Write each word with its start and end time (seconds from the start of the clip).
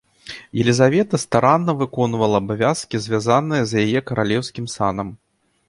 Елізавета 0.61 1.19
старанна 1.23 1.75
выконвала 1.83 2.41
абавязкі 2.43 3.03
звязаныя 3.05 3.61
з 3.73 3.87
яе 3.87 3.99
каралеўскім 4.11 4.65
санам. 4.77 5.17